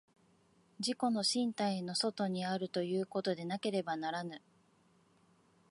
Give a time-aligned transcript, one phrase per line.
[0.79, 4.41] 自己の身体の外にあるということでなければならぬ。